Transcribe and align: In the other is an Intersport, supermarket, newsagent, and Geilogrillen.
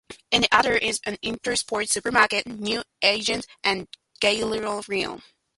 In 0.31 0.41
the 0.41 0.47
other 0.51 0.73
is 0.75 0.99
an 1.05 1.17
Intersport, 1.17 1.87
supermarket, 1.89 2.47
newsagent, 2.47 3.45
and 3.63 3.87
Geilogrillen. 4.19 5.21